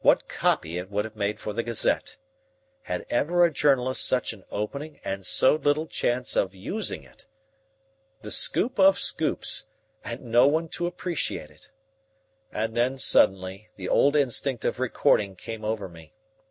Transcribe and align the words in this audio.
What 0.00 0.26
copy 0.26 0.78
it 0.78 0.90
would 0.90 1.04
have 1.04 1.16
made 1.16 1.38
for 1.38 1.52
the 1.52 1.62
Gazette! 1.62 2.16
Had 2.84 3.04
ever 3.10 3.44
a 3.44 3.52
journalist 3.52 4.06
such 4.06 4.32
an 4.32 4.42
opening 4.50 5.00
and 5.04 5.26
so 5.26 5.56
little 5.56 5.86
chance 5.86 6.34
of 6.34 6.54
using 6.54 7.02
it 7.04 7.26
the 8.22 8.30
scoop 8.30 8.78
of 8.78 8.98
scoops, 8.98 9.66
and 10.02 10.22
no 10.22 10.46
one 10.46 10.70
to 10.70 10.86
appreciate 10.86 11.50
it? 11.50 11.72
And 12.50 12.74
then, 12.74 12.96
suddenly, 12.96 13.68
the 13.74 13.90
old 13.90 14.16
instinct 14.16 14.64
of 14.64 14.80
recording 14.80 15.36
came 15.36 15.62
over 15.62 15.90
me. 15.90 16.14